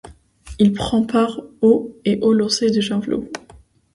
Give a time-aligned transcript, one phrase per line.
[0.57, 3.29] Il prend part au et au lancer de javelot.